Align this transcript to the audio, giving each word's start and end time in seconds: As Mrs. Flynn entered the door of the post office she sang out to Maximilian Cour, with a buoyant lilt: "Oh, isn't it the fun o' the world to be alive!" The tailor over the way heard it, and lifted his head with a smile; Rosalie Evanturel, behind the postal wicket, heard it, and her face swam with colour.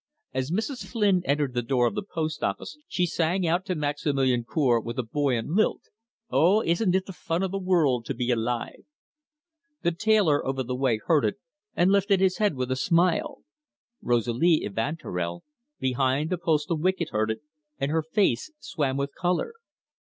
As 0.33 0.49
Mrs. 0.49 0.83
Flynn 0.87 1.21
entered 1.25 1.53
the 1.53 1.61
door 1.61 1.85
of 1.85 1.93
the 1.93 2.01
post 2.01 2.41
office 2.41 2.75
she 2.87 3.05
sang 3.05 3.45
out 3.45 3.65
to 3.67 3.75
Maximilian 3.75 4.43
Cour, 4.43 4.79
with 4.79 4.97
a 4.97 5.03
buoyant 5.03 5.49
lilt: 5.49 5.83
"Oh, 6.31 6.63
isn't 6.63 6.95
it 6.95 7.05
the 7.05 7.13
fun 7.13 7.43
o' 7.43 7.47
the 7.47 7.59
world 7.59 8.05
to 8.05 8.15
be 8.15 8.31
alive!" 8.31 8.81
The 9.83 9.91
tailor 9.91 10.43
over 10.43 10.63
the 10.63 10.73
way 10.73 10.97
heard 11.05 11.23
it, 11.23 11.35
and 11.75 11.91
lifted 11.91 12.19
his 12.19 12.37
head 12.39 12.55
with 12.55 12.71
a 12.71 12.75
smile; 12.75 13.43
Rosalie 14.01 14.63
Evanturel, 14.65 15.43
behind 15.79 16.31
the 16.31 16.37
postal 16.39 16.77
wicket, 16.79 17.09
heard 17.11 17.29
it, 17.29 17.41
and 17.77 17.91
her 17.91 18.01
face 18.01 18.51
swam 18.57 18.97
with 18.97 19.13
colour. 19.13 19.53